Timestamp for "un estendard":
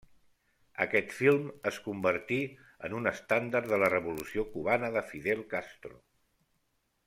3.01-3.69